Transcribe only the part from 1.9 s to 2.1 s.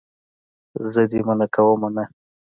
نه.